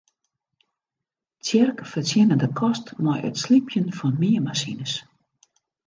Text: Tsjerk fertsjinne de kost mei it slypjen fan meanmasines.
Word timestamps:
Tsjerk 1.41 1.77
fertsjinne 1.91 2.35
de 2.41 2.49
kost 2.59 2.87
mei 3.03 3.21
it 3.29 3.41
slypjen 3.43 3.89
fan 3.97 4.15
meanmasines. 4.21 4.93